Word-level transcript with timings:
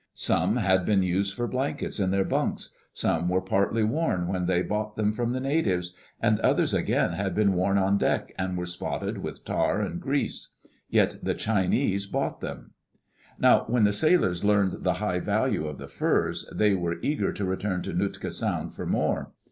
Some 0.15 0.55
had 0.57 0.83
been 0.83 1.03
used 1.03 1.35
for 1.35 1.47
blankets 1.47 1.99
in 1.99 2.09
their 2.09 2.23
bunks, 2.25 2.75
some 2.91 3.29
were 3.29 3.39
partly 3.39 3.83
worn 3.83 4.27
when 4.27 4.47
they 4.47 4.63
bought 4.63 4.95
them 4.95 5.13
from 5.13 5.31
the 5.31 5.39
natives, 5.39 5.93
and 6.19 6.39
others 6.39 6.73
again 6.73 7.11
had 7.11 7.35
been 7.35 7.53
worn 7.53 7.77
on 7.77 7.99
deck 7.99 8.33
and 8.35 8.57
were 8.57 8.65
spotted 8.65 9.19
with 9.19 9.45
tar 9.45 9.79
and 9.79 10.01
grease. 10.01 10.53
Yet 10.89 11.19
the 11.23 11.35
Chinese 11.35 12.07
bought 12.07 12.41
them. 12.41 12.73
Now 13.37 13.65
when 13.67 13.83
the 13.83 13.93
sailors 13.93 14.43
learned 14.43 14.83
the 14.83 14.93
high 14.95 15.19
value 15.19 15.67
of 15.67 15.77
the 15.77 15.87
furs, 15.87 16.51
they 16.51 16.73
were 16.73 16.97
eager 17.03 17.31
to 17.33 17.45
return 17.45 17.83
to 17.83 17.93
Nootka 17.93 18.31
Sound 18.31 18.73
for 18.73 18.87
more. 18.87 19.29